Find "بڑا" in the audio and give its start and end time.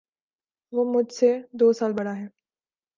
1.93-2.15